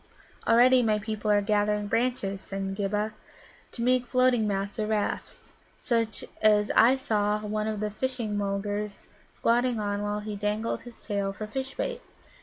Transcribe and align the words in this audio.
"Already 0.47 0.81
my 0.81 0.97
people 0.97 1.29
are 1.29 1.43
gathering 1.43 1.85
branches," 1.85 2.41
said 2.41 2.73
Ghibba, 2.75 3.13
"to 3.71 3.83
make 3.83 4.07
floating 4.07 4.47
mats 4.47 4.79
or 4.79 4.87
rafts, 4.87 5.51
such 5.77 6.25
as 6.41 6.71
I 6.75 6.95
saw 6.95 7.41
one 7.45 7.67
of 7.67 7.81
the 7.81 7.91
Fishing 7.91 8.35
mulgars 8.35 9.09
squatting 9.31 9.79
on 9.79 10.01
while 10.01 10.21
he 10.21 10.35
dangled 10.35 10.81
his 10.81 11.03
tail 11.03 11.33
for 11.33 11.45
fish 11.45 11.75
bait. 11.75 12.01